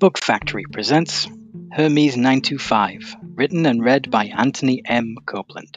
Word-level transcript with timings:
Book 0.00 0.16
Factory 0.16 0.64
presents 0.64 1.28
Hermes 1.72 2.16
925, 2.16 3.16
written 3.34 3.66
and 3.66 3.84
read 3.84 4.10
by 4.10 4.24
Anthony 4.28 4.80
M. 4.82 5.16
Copeland. 5.26 5.76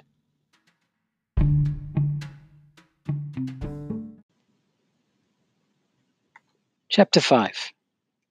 Chapter 6.87 7.19
5 7.19 7.73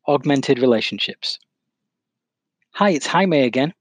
Augmented 0.09 0.61
Relationships. 0.61 1.39
Hi, 2.71 2.89
it's 2.93 3.07
Jaime 3.07 3.43
again. 3.43 3.75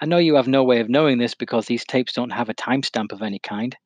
I 0.00 0.06
know 0.06 0.18
you 0.18 0.36
have 0.36 0.46
no 0.46 0.62
way 0.62 0.78
of 0.78 0.88
knowing 0.88 1.18
this 1.18 1.34
because 1.34 1.66
these 1.66 1.84
tapes 1.84 2.12
don't 2.12 2.30
have 2.30 2.50
a 2.50 2.54
timestamp 2.54 3.10
of 3.10 3.20
any 3.20 3.40
kind, 3.40 3.76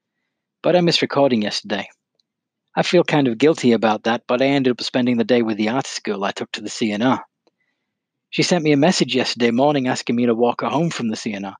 but 0.62 0.76
I 0.76 0.82
missed 0.82 1.00
recording 1.00 1.40
yesterday. 1.40 1.88
I 2.76 2.82
feel 2.82 3.02
kind 3.02 3.28
of 3.28 3.38
guilty 3.38 3.72
about 3.72 4.02
that, 4.02 4.24
but 4.28 4.42
I 4.42 4.48
ended 4.48 4.72
up 4.72 4.82
spending 4.82 5.16
the 5.16 5.24
day 5.24 5.40
with 5.40 5.56
the 5.56 5.70
artist 5.70 6.04
girl 6.04 6.22
I 6.22 6.32
took 6.32 6.52
to 6.52 6.60
the 6.60 6.68
CNR. 6.68 7.22
She 8.36 8.42
sent 8.42 8.64
me 8.64 8.72
a 8.72 8.76
message 8.76 9.16
yesterday 9.16 9.50
morning 9.50 9.88
asking 9.88 10.14
me 10.14 10.26
to 10.26 10.34
walk 10.34 10.60
her 10.60 10.68
home 10.68 10.90
from 10.90 11.08
the 11.08 11.16
CNR. 11.16 11.54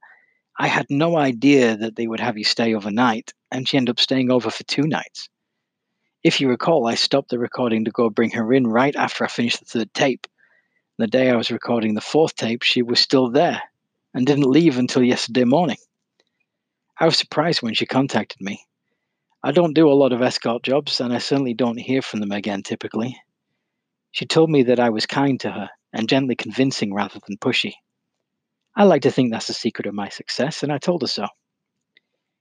I 0.59 0.67
had 0.67 0.85
no 0.91 1.17
idea 1.17 1.75
that 1.75 1.97
they 1.97 2.07
would 2.07 2.21
have 2.21 2.37
you 2.37 2.45
stay 2.45 2.75
overnight, 2.75 3.33
and 3.51 3.67
she 3.67 3.79
ended 3.79 3.95
up 3.95 3.99
staying 3.99 4.31
over 4.31 4.51
for 4.51 4.63
two 4.65 4.83
nights. 4.83 5.31
If 6.23 6.39
you 6.39 6.51
recall, 6.51 6.87
I 6.87 6.95
stopped 6.95 7.31
the 7.31 7.39
recording 7.39 7.87
to 7.87 7.91
go 7.91 8.11
bring 8.11 8.33
her 8.33 8.53
in 8.53 8.67
right 8.67 8.95
after 8.95 9.25
I 9.25 9.29
finished 9.29 9.61
the 9.61 9.65
third 9.65 9.95
tape. 9.95 10.27
The 10.99 11.07
day 11.07 11.31
I 11.31 11.37
was 11.37 11.51
recording 11.51 11.95
the 11.95 12.03
fourth 12.03 12.35
tape, 12.35 12.63
she 12.63 12.83
was 12.83 13.01
still 13.01 13.31
there 13.31 13.63
and 14.13 14.27
didn't 14.27 14.45
leave 14.45 14.77
until 14.77 15.03
yesterday 15.03 15.45
morning. 15.45 15.79
I 17.01 17.07
was 17.07 17.17
surprised 17.17 17.63
when 17.63 17.73
she 17.73 17.87
contacted 17.87 18.43
me. 18.43 18.67
I 19.43 19.51
don't 19.51 19.73
do 19.73 19.91
a 19.91 19.97
lot 19.97 20.13
of 20.13 20.21
escort 20.21 20.63
jobs, 20.63 21.01
and 21.01 21.15
I 21.15 21.21
certainly 21.21 21.55
don't 21.55 21.79
hear 21.79 22.03
from 22.03 22.21
them 22.21 22.33
again 22.33 22.63
typically. 22.63 23.17
She 24.11 24.27
told 24.27 24.51
me 24.51 24.65
that 24.65 24.79
I 24.79 24.91
was 24.91 25.07
kind 25.07 25.41
to 25.41 25.53
her 25.53 25.71
and 25.93 26.09
gently 26.09 26.37
convincing 26.37 26.93
rather 26.93 27.21
than 27.27 27.37
pushy. 27.37 27.75
I 28.75 28.85
like 28.85 29.03
to 29.03 29.11
think 29.11 29.33
that's 29.33 29.47
the 29.47 29.55
secret 29.55 29.87
of 29.87 29.95
my 29.95 30.09
success, 30.09 30.63
and 30.63 30.73
I 30.73 30.79
told 30.79 31.03
her 31.03 31.09
so. 31.09 31.27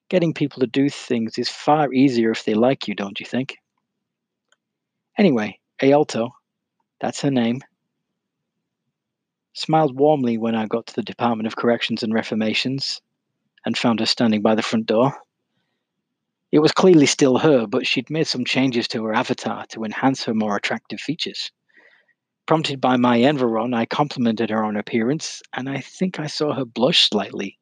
Getting 0.10 0.34
people 0.34 0.60
to 0.60 0.68
do 0.68 0.90
things 0.90 1.38
is 1.38 1.50
far 1.50 1.94
easier 1.94 2.32
if 2.32 2.44
they 2.44 2.54
like 2.54 2.88
you, 2.88 2.96
don't 2.96 3.20
you 3.20 3.26
think? 3.26 3.58
Anyway, 5.18 5.60
Aelto, 5.82 6.32
that's 7.00 7.22
her 7.22 7.32
name, 7.32 7.62
smiled 9.54 9.98
warmly 9.98 10.38
when 10.38 10.56
I 10.56 10.68
got 10.68 10.88
to 10.88 10.96
the 10.96 11.04
Department 11.04 11.48
of 11.48 11.56
Corrections 11.56 12.04
and 12.04 12.14
Reformations 12.14 13.02
and 13.66 13.78
found 13.78 14.02
her 14.02 14.06
standing 14.06 14.42
by 14.42 14.56
the 14.56 14.62
front 14.62 14.86
door. 14.86 15.18
It 16.52 16.60
was 16.60 16.74
clearly 16.74 17.06
still 17.06 17.38
her, 17.38 17.66
but 17.66 17.88
she'd 17.88 18.10
made 18.10 18.28
some 18.28 18.46
changes 18.46 18.88
to 18.90 19.04
her 19.06 19.14
avatar 19.14 19.66
to 19.68 19.84
enhance 19.84 20.26
her 20.26 20.34
more 20.34 20.56
attractive 20.56 21.00
features. 21.00 21.52
Prompted 22.46 22.80
by 22.80 22.98
my 22.98 23.18
Environ, 23.18 23.74
I 23.74 23.86
complimented 23.86 24.50
her 24.50 24.64
on 24.64 24.76
appearance, 24.78 25.42
and 25.54 25.70
I 25.70 25.82
think 25.82 26.20
I 26.20 26.28
saw 26.28 26.54
her 26.54 26.66
blush 26.66 27.10
slightly 27.10 27.58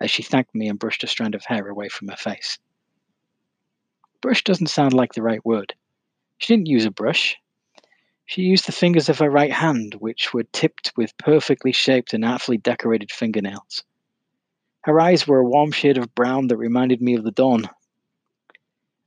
as 0.00 0.10
she 0.10 0.22
thanked 0.22 0.54
me 0.54 0.68
and 0.68 0.78
brushed 0.78 1.04
a 1.04 1.06
strand 1.06 1.34
of 1.34 1.44
hair 1.44 1.68
away 1.68 1.88
from 1.88 2.08
her 2.08 2.16
face. 2.16 2.58
Brush 4.20 4.42
doesn't 4.42 4.66
sound 4.66 4.92
like 4.92 5.12
the 5.12 5.22
right 5.22 5.44
word. 5.44 5.74
She 6.38 6.52
didn't 6.54 6.66
use 6.66 6.84
a 6.84 6.90
brush. 6.90 7.36
She 8.26 8.42
used 8.42 8.66
the 8.66 8.72
fingers 8.72 9.08
of 9.08 9.18
her 9.18 9.30
right 9.30 9.52
hand, 9.52 9.94
which 10.00 10.34
were 10.34 10.44
tipped 10.44 10.92
with 10.96 11.16
perfectly 11.18 11.72
shaped 11.72 12.12
and 12.12 12.24
artfully 12.24 12.56
decorated 12.56 13.12
fingernails. 13.12 13.84
Her 14.82 15.00
eyes 15.00 15.26
were 15.26 15.38
a 15.38 15.48
warm 15.48 15.72
shade 15.72 15.98
of 15.98 16.14
brown 16.14 16.48
that 16.48 16.56
reminded 16.56 17.00
me 17.00 17.14
of 17.14 17.24
the 17.24 17.30
dawn, 17.30 17.68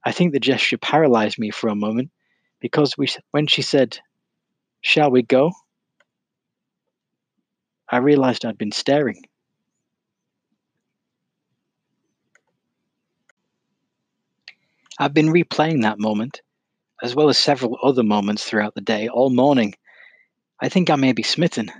I 0.08 0.14
think 0.14 0.31
the 0.31 0.39
gesture 0.39 0.78
paralyzed 0.78 1.38
me 1.38 1.52
for 1.52 1.67
a 1.67 1.75
moment 1.75 2.11
because 2.61 2.98
we, 2.98 3.09
when 3.31 3.45
she 3.45 3.61
said, 3.61 4.00
Shall 4.81 5.11
we 5.11 5.22
go? 5.22 5.52
I 7.89 7.98
realized 7.98 8.45
I'd 8.45 8.58
been 8.58 8.71
staring. 8.71 9.23
I've 14.99 15.14
been 15.14 15.27
replaying 15.27 15.83
that 15.83 15.99
moment, 15.99 16.42
as 17.04 17.15
well 17.15 17.30
as 17.30 17.38
several 17.38 17.77
other 17.83 18.04
moments 18.04 18.43
throughout 18.43 18.76
the 18.76 18.82
day, 18.82 19.08
all 19.08 19.30
morning. 19.30 19.76
I 20.60 20.70
think 20.70 20.89
I 20.89 20.95
may 20.95 21.14
be 21.14 21.23
smitten. 21.23 21.71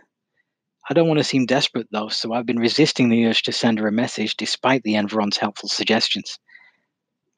I 0.90 0.94
don't 0.94 1.08
want 1.08 1.18
to 1.18 1.24
seem 1.24 1.46
desperate, 1.46 1.88
though, 1.91 2.09
so 2.09 2.31
I've 2.31 2.46
been 2.46 2.59
resisting 2.59 3.09
the 3.09 3.25
urge 3.25 3.44
to 3.44 3.52
send 3.52 3.79
her 3.79 3.88
a 3.88 3.91
message 3.91 4.38
despite 4.38 4.84
the 4.84 4.96
Environ's 4.96 5.38
helpful 5.38 5.68
suggestions. 5.68 6.40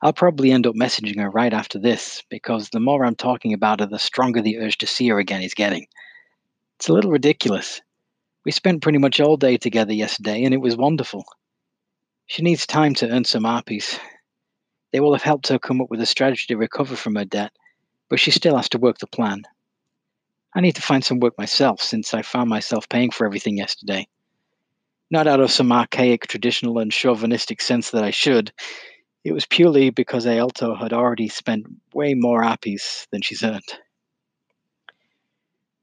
I'll 0.01 0.13
probably 0.13 0.51
end 0.51 0.65
up 0.65 0.75
messaging 0.75 1.19
her 1.19 1.29
right 1.29 1.53
after 1.53 1.77
this 1.77 2.23
because 2.29 2.69
the 2.69 2.79
more 2.79 3.03
I'm 3.03 3.15
talking 3.15 3.53
about 3.53 3.81
her, 3.81 3.85
the 3.85 3.99
stronger 3.99 4.41
the 4.41 4.59
urge 4.59 4.77
to 4.77 4.87
see 4.87 5.09
her 5.09 5.19
again 5.19 5.41
is 5.41 5.53
getting. 5.53 5.87
It's 6.77 6.87
a 6.87 6.93
little 6.93 7.11
ridiculous. 7.11 7.81
We 8.45 8.51
spent 8.53 8.81
pretty 8.81 8.99
much 8.99 9.19
all 9.19 9.35
day 9.35 9.57
together 9.57 9.93
yesterday 9.93 10.43
and 10.45 10.53
it 10.53 10.61
was 10.61 10.77
wonderful. 10.77 11.25
She 12.27 12.43
needs 12.43 12.65
time 12.65 12.93
to 12.95 13.09
earn 13.09 13.25
some 13.25 13.43
arpies. 13.43 13.99
They 14.93 15.01
will 15.01 15.13
have 15.13 15.23
helped 15.23 15.49
her 15.49 15.59
come 15.59 15.81
up 15.81 15.89
with 15.89 15.99
a 16.01 16.05
strategy 16.05 16.45
to 16.47 16.57
recover 16.57 16.95
from 16.95 17.15
her 17.15 17.25
debt, 17.25 17.51
but 18.09 18.19
she 18.21 18.31
still 18.31 18.55
has 18.55 18.69
to 18.69 18.77
work 18.77 18.99
the 18.99 19.07
plan. 19.07 19.43
I 20.55 20.61
need 20.61 20.75
to 20.75 20.81
find 20.81 21.03
some 21.03 21.19
work 21.19 21.37
myself 21.37 21.81
since 21.81 22.13
I 22.13 22.21
found 22.21 22.49
myself 22.49 22.87
paying 22.87 23.11
for 23.11 23.25
everything 23.25 23.57
yesterday. 23.57 24.07
Not 25.11 25.27
out 25.27 25.41
of 25.41 25.51
some 25.51 25.71
archaic, 25.71 26.27
traditional, 26.27 26.79
and 26.79 26.91
chauvinistic 26.91 27.61
sense 27.61 27.91
that 27.91 28.03
I 28.03 28.11
should, 28.11 28.53
it 29.23 29.33
was 29.33 29.45
purely 29.45 29.89
because 29.89 30.25
Aalto 30.25 30.77
had 30.77 30.93
already 30.93 31.27
spent 31.27 31.65
way 31.93 32.13
more 32.13 32.41
appies 32.41 33.07
than 33.11 33.21
she's 33.21 33.43
earned. 33.43 33.79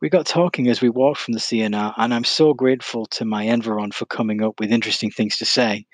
We 0.01 0.09
got 0.09 0.27
talking 0.27 0.69
as 0.69 0.81
we 0.81 0.89
walked 0.89 1.21
from 1.21 1.33
the 1.33 1.41
CNR, 1.41 1.95
and 1.97 2.13
I'm 2.13 2.25
so 2.25 2.55
grateful 2.55 3.07
to 3.07 3.25
my 3.25 3.45
Environ 3.45 3.93
for 3.93 4.07
coming 4.07 4.43
up 4.43 4.61
with 4.61 4.71
interesting 4.71 5.11
things 5.11 5.39
to 5.39 5.45
say 5.45 5.87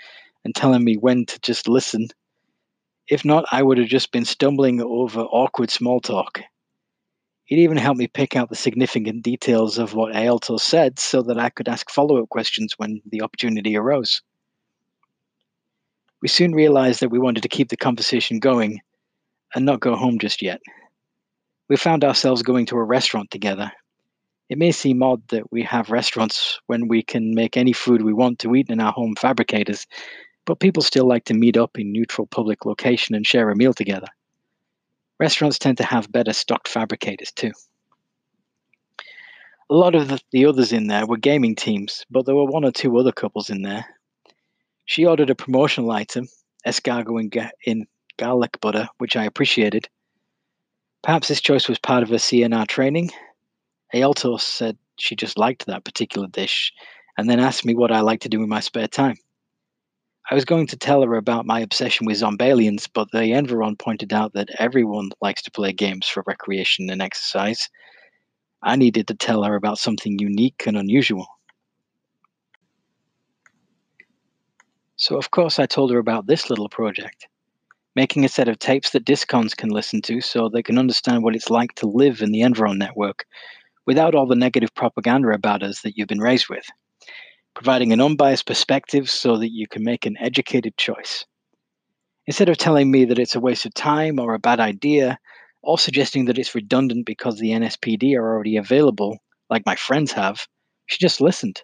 and 0.44 0.54
telling 0.54 0.84
me 0.84 0.96
when 0.96 1.26
to 1.26 1.40
just 1.40 1.68
listen. 1.68 2.08
If 3.08 3.24
not, 3.24 3.44
I 3.52 3.62
would 3.62 3.78
have 3.78 3.88
just 3.88 4.12
been 4.12 4.24
stumbling 4.24 4.80
over 4.80 5.20
awkward 5.20 5.70
small 5.70 6.00
talk. 6.00 6.40
It 7.48 7.58
even 7.58 7.76
helped 7.76 7.98
me 7.98 8.06
pick 8.06 8.36
out 8.36 8.48
the 8.48 8.56
significant 8.56 9.22
details 9.22 9.78
of 9.78 9.94
what 9.94 10.14
Aalto 10.14 10.58
said 10.58 10.98
so 10.98 11.22
that 11.22 11.38
I 11.38 11.50
could 11.50 11.68
ask 11.68 11.90
follow 11.90 12.22
up 12.22 12.28
questions 12.28 12.74
when 12.78 13.02
the 13.06 13.22
opportunity 13.22 13.76
arose. 13.76 14.22
We 16.22 16.28
soon 16.28 16.52
realized 16.52 17.00
that 17.00 17.10
we 17.10 17.18
wanted 17.18 17.42
to 17.42 17.48
keep 17.48 17.68
the 17.68 17.76
conversation 17.76 18.38
going 18.38 18.80
and 19.56 19.66
not 19.66 19.80
go 19.80 19.96
home 19.96 20.20
just 20.20 20.40
yet. 20.40 20.60
We 21.68 21.76
found 21.76 22.04
ourselves 22.04 22.42
going 22.42 22.66
to 22.66 22.76
a 22.76 22.84
restaurant 22.84 23.32
together. 23.32 23.72
It 24.48 24.56
may 24.56 24.70
seem 24.70 25.02
odd 25.02 25.26
that 25.28 25.50
we 25.50 25.64
have 25.64 25.90
restaurants 25.90 26.60
when 26.66 26.86
we 26.86 27.02
can 27.02 27.34
make 27.34 27.56
any 27.56 27.72
food 27.72 28.02
we 28.02 28.12
want 28.12 28.38
to 28.40 28.54
eat 28.54 28.70
in 28.70 28.80
our 28.80 28.92
home 28.92 29.16
fabricators, 29.16 29.86
but 30.46 30.60
people 30.60 30.82
still 30.82 31.08
like 31.08 31.24
to 31.24 31.34
meet 31.34 31.56
up 31.56 31.76
in 31.76 31.90
neutral 31.90 32.28
public 32.28 32.64
location 32.66 33.16
and 33.16 33.26
share 33.26 33.50
a 33.50 33.56
meal 33.56 33.74
together. 33.74 34.08
Restaurants 35.18 35.58
tend 35.58 35.78
to 35.78 35.84
have 35.84 36.12
better 36.12 36.32
stocked 36.32 36.68
fabricators 36.68 37.32
too. 37.32 37.52
A 39.70 39.74
lot 39.74 39.96
of 39.96 40.06
the, 40.06 40.20
the 40.30 40.46
others 40.46 40.72
in 40.72 40.86
there 40.86 41.06
were 41.06 41.16
gaming 41.16 41.56
teams, 41.56 42.04
but 42.10 42.26
there 42.26 42.36
were 42.36 42.44
one 42.44 42.64
or 42.64 42.70
two 42.70 42.96
other 42.98 43.12
couples 43.12 43.50
in 43.50 43.62
there 43.62 43.86
she 44.92 45.06
ordered 45.06 45.30
a 45.30 45.34
promotional 45.34 45.90
item, 45.90 46.28
escargot 46.66 47.18
in, 47.18 47.50
in 47.64 47.86
garlic 48.18 48.60
butter, 48.60 48.90
which 48.98 49.16
I 49.16 49.24
appreciated. 49.24 49.88
Perhaps 51.02 51.28
this 51.28 51.40
choice 51.40 51.66
was 51.66 51.78
part 51.78 52.02
of 52.02 52.10
her 52.10 52.16
CNR 52.16 52.66
training. 52.66 53.10
Aelto 53.94 54.38
said 54.38 54.76
she 54.98 55.16
just 55.16 55.38
liked 55.38 55.64
that 55.64 55.86
particular 55.86 56.28
dish 56.28 56.74
and 57.16 57.30
then 57.30 57.40
asked 57.40 57.64
me 57.64 57.74
what 57.74 57.90
I 57.90 58.00
like 58.00 58.20
to 58.20 58.28
do 58.28 58.42
in 58.42 58.50
my 58.50 58.60
spare 58.60 58.86
time. 58.86 59.16
I 60.30 60.34
was 60.34 60.44
going 60.44 60.66
to 60.66 60.76
tell 60.76 61.00
her 61.02 61.14
about 61.14 61.46
my 61.46 61.60
obsession 61.60 62.04
with 62.04 62.20
Zombalians, 62.20 62.86
but 62.92 63.10
the 63.12 63.32
Environ 63.32 63.76
pointed 63.76 64.12
out 64.12 64.34
that 64.34 64.50
everyone 64.58 65.08
likes 65.22 65.40
to 65.44 65.50
play 65.50 65.72
games 65.72 66.06
for 66.06 66.22
recreation 66.26 66.90
and 66.90 67.00
exercise. 67.00 67.70
I 68.62 68.76
needed 68.76 69.08
to 69.08 69.14
tell 69.14 69.42
her 69.42 69.54
about 69.54 69.78
something 69.78 70.18
unique 70.18 70.64
and 70.66 70.76
unusual. 70.76 71.26
So, 75.02 75.16
of 75.16 75.32
course, 75.32 75.58
I 75.58 75.66
told 75.66 75.90
her 75.90 75.98
about 75.98 76.28
this 76.28 76.48
little 76.48 76.68
project 76.68 77.26
making 77.96 78.24
a 78.24 78.28
set 78.28 78.46
of 78.46 78.60
tapes 78.60 78.90
that 78.90 79.04
discons 79.04 79.56
can 79.56 79.68
listen 79.68 80.00
to 80.02 80.20
so 80.20 80.48
they 80.48 80.62
can 80.62 80.78
understand 80.78 81.24
what 81.24 81.34
it's 81.34 81.50
like 81.50 81.74
to 81.74 81.88
live 81.88 82.22
in 82.22 82.30
the 82.30 82.42
Environ 82.42 82.78
network 82.78 83.26
without 83.84 84.14
all 84.14 84.28
the 84.28 84.36
negative 84.36 84.72
propaganda 84.76 85.30
about 85.30 85.64
us 85.64 85.80
that 85.80 85.96
you've 85.96 86.06
been 86.06 86.20
raised 86.20 86.48
with, 86.48 86.64
providing 87.52 87.92
an 87.92 88.00
unbiased 88.00 88.46
perspective 88.46 89.10
so 89.10 89.38
that 89.38 89.50
you 89.50 89.66
can 89.66 89.82
make 89.82 90.06
an 90.06 90.16
educated 90.20 90.76
choice. 90.76 91.26
Instead 92.28 92.48
of 92.48 92.56
telling 92.56 92.88
me 92.88 93.04
that 93.06 93.18
it's 93.18 93.34
a 93.34 93.40
waste 93.40 93.66
of 93.66 93.74
time 93.74 94.20
or 94.20 94.34
a 94.34 94.38
bad 94.38 94.60
idea, 94.60 95.18
or 95.64 95.80
suggesting 95.80 96.26
that 96.26 96.38
it's 96.38 96.54
redundant 96.54 97.06
because 97.06 97.40
the 97.40 97.50
NSPD 97.50 98.14
are 98.14 98.34
already 98.34 98.56
available, 98.56 99.18
like 99.50 99.66
my 99.66 99.74
friends 99.74 100.12
have, 100.12 100.46
she 100.86 100.98
just 100.98 101.20
listened. 101.20 101.60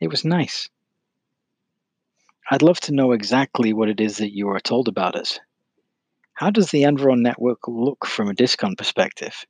It 0.00 0.08
was 0.08 0.24
nice. 0.24 0.70
I'd 2.52 2.60
love 2.60 2.80
to 2.80 2.92
know 2.92 3.12
exactly 3.12 3.72
what 3.72 3.88
it 3.88 3.98
is 3.98 4.18
that 4.18 4.36
you 4.36 4.50
are 4.50 4.60
told 4.60 4.86
about 4.86 5.16
us. 5.16 5.40
How 6.34 6.50
does 6.50 6.70
the 6.70 6.82
Environ 6.82 7.22
network 7.22 7.66
look 7.66 8.04
from 8.04 8.28
a 8.28 8.34
Discon 8.34 8.76
perspective? 8.76 9.46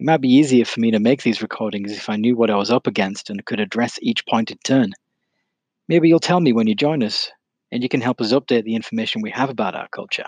It 0.00 0.04
might 0.04 0.20
be 0.20 0.34
easier 0.34 0.64
for 0.64 0.80
me 0.80 0.90
to 0.90 0.98
make 0.98 1.22
these 1.22 1.42
recordings 1.42 1.92
if 1.92 2.08
I 2.08 2.16
knew 2.16 2.34
what 2.34 2.50
I 2.50 2.56
was 2.56 2.72
up 2.72 2.88
against 2.88 3.30
and 3.30 3.44
could 3.44 3.60
address 3.60 4.00
each 4.02 4.26
point 4.26 4.50
in 4.50 4.58
turn. 4.64 4.94
Maybe 5.86 6.08
you'll 6.08 6.18
tell 6.18 6.40
me 6.40 6.52
when 6.52 6.66
you 6.66 6.74
join 6.74 7.04
us, 7.04 7.30
and 7.70 7.84
you 7.84 7.88
can 7.88 8.00
help 8.00 8.20
us 8.20 8.32
update 8.32 8.64
the 8.64 8.74
information 8.74 9.22
we 9.22 9.30
have 9.30 9.48
about 9.48 9.76
our 9.76 9.86
culture. 9.86 10.26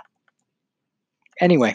Anyway, 1.41 1.75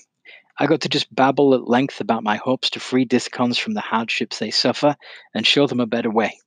I 0.57 0.67
got 0.67 0.79
to 0.79 0.89
just 0.89 1.13
babble 1.13 1.55
at 1.55 1.67
length 1.67 1.99
about 1.99 2.23
my 2.23 2.37
hopes 2.37 2.69
to 2.69 2.79
free 2.79 3.05
discons 3.05 3.59
from 3.59 3.73
the 3.73 3.81
hardships 3.81 4.39
they 4.39 4.51
suffer 4.51 4.95
and 5.33 5.45
show 5.45 5.67
them 5.67 5.81
a 5.81 5.85
better 5.85 6.09
way. 6.09 6.39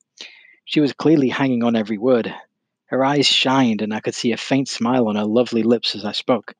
She 0.64 0.80
was 0.80 0.94
clearly 0.94 1.28
hanging 1.28 1.62
on 1.64 1.76
every 1.76 1.98
word. 1.98 2.34
Her 2.88 3.04
eyes 3.04 3.26
shined, 3.26 3.82
and 3.82 3.92
I 3.92 4.00
could 4.00 4.14
see 4.14 4.32
a 4.32 4.36
faint 4.36 4.68
smile 4.68 5.08
on 5.08 5.16
her 5.16 5.26
lovely 5.26 5.62
lips 5.62 5.94
as 5.94 6.04
I 6.04 6.12
spoke. 6.12 6.54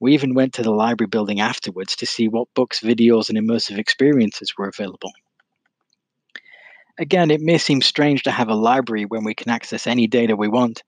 We 0.00 0.14
even 0.14 0.34
went 0.34 0.54
to 0.54 0.62
the 0.62 0.70
library 0.70 1.08
building 1.08 1.40
afterwards 1.40 1.96
to 1.96 2.06
see 2.06 2.28
what 2.28 2.52
books, 2.54 2.80
videos, 2.80 3.28
and 3.28 3.38
immersive 3.38 3.78
experiences 3.78 4.54
were 4.56 4.68
available. 4.68 5.12
Again, 6.98 7.30
it 7.30 7.40
may 7.40 7.58
seem 7.58 7.82
strange 7.82 8.22
to 8.22 8.30
have 8.30 8.48
a 8.48 8.54
library 8.54 9.04
when 9.04 9.24
we 9.24 9.34
can 9.34 9.50
access 9.50 9.86
any 9.86 10.06
data 10.06 10.34
we 10.34 10.48
want, 10.48 10.82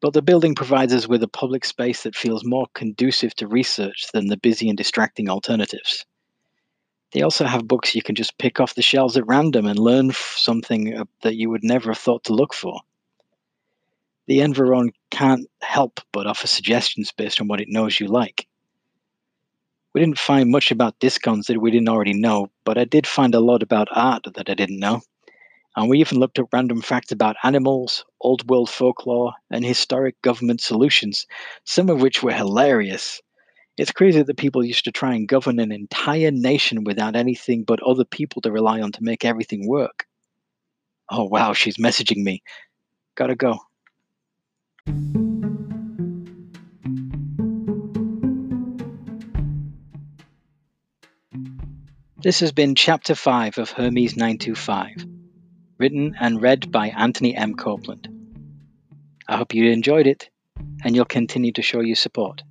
but 0.00 0.12
the 0.12 0.22
building 0.22 0.54
provides 0.54 0.94
us 0.94 1.06
with 1.06 1.22
a 1.22 1.28
public 1.28 1.64
space 1.64 2.02
that 2.04 2.16
feels 2.16 2.44
more 2.44 2.66
conducive 2.74 3.34
to 3.36 3.48
research 3.48 4.06
than 4.12 4.28
the 4.28 4.36
busy 4.36 4.68
and 4.68 4.78
distracting 4.78 5.28
alternatives. 5.28 6.04
They 7.12 7.22
also 7.22 7.44
have 7.44 7.68
books 7.68 7.94
you 7.94 8.02
can 8.02 8.14
just 8.14 8.38
pick 8.38 8.60
off 8.60 8.74
the 8.74 8.82
shelves 8.82 9.16
at 9.16 9.26
random 9.26 9.66
and 9.66 9.78
learn 9.78 10.12
something 10.12 10.96
uh, 10.96 11.04
that 11.22 11.36
you 11.36 11.50
would 11.50 11.64
never 11.64 11.90
have 11.90 11.98
thought 11.98 12.24
to 12.24 12.34
look 12.34 12.54
for. 12.54 12.80
The 14.28 14.40
Environ 14.40 14.90
can't 15.10 15.46
help 15.62 16.00
but 16.12 16.26
offer 16.26 16.46
suggestions 16.48 17.12
based 17.12 17.40
on 17.40 17.48
what 17.48 17.60
it 17.60 17.68
knows 17.68 18.00
you 18.00 18.08
like. 18.08 18.48
We 19.94 20.00
didn't 20.00 20.18
find 20.18 20.50
much 20.50 20.70
about 20.70 20.98
discons 20.98 21.46
that 21.46 21.60
we 21.60 21.70
didn't 21.70 21.88
already 21.88 22.12
know, 22.12 22.50
but 22.64 22.76
I 22.76 22.84
did 22.84 23.06
find 23.06 23.34
a 23.34 23.40
lot 23.40 23.62
about 23.62 23.88
art 23.90 24.24
that 24.34 24.50
I 24.50 24.54
didn't 24.54 24.80
know. 24.80 25.02
And 25.76 25.88
we 25.88 26.00
even 26.00 26.18
looked 26.18 26.38
at 26.38 26.46
random 26.52 26.82
facts 26.82 27.12
about 27.12 27.36
animals, 27.44 28.04
old 28.20 28.48
world 28.48 28.68
folklore, 28.68 29.34
and 29.50 29.64
historic 29.64 30.20
government 30.22 30.60
solutions, 30.60 31.26
some 31.64 31.88
of 31.88 32.00
which 32.00 32.22
were 32.22 32.32
hilarious. 32.32 33.20
It's 33.76 33.92
crazy 33.92 34.22
that 34.22 34.36
people 34.36 34.64
used 34.64 34.84
to 34.86 34.92
try 34.92 35.14
and 35.14 35.28
govern 35.28 35.60
an 35.60 35.70
entire 35.70 36.30
nation 36.30 36.84
without 36.84 37.14
anything 37.14 37.64
but 37.64 37.82
other 37.82 38.04
people 38.04 38.42
to 38.42 38.50
rely 38.52 38.80
on 38.80 38.90
to 38.92 39.04
make 39.04 39.24
everything 39.24 39.68
work. 39.68 40.06
Oh 41.10 41.24
wow, 41.24 41.52
she's 41.52 41.76
messaging 41.76 42.22
me. 42.24 42.42
Gotta 43.14 43.34
go. 43.36 43.58
This 52.22 52.40
has 52.40 52.52
been 52.52 52.74
Chapter 52.74 53.14
5 53.14 53.58
of 53.58 53.70
Hermes 53.70 54.16
925 54.16 55.06
written 55.78 56.16
and 56.18 56.40
read 56.40 56.72
by 56.72 56.88
Anthony 56.88 57.36
M. 57.36 57.54
Copeland. 57.54 58.08
I 59.28 59.36
hope 59.36 59.54
you 59.54 59.70
enjoyed 59.70 60.06
it 60.06 60.28
and 60.82 60.94
you'll 60.94 61.04
continue 61.04 61.52
to 61.52 61.62
show 61.62 61.80
your 61.80 61.96
support. 61.96 62.42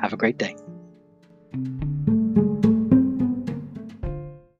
Have 0.00 0.12
a 0.12 0.16
great 0.16 0.38
day. 0.38 0.56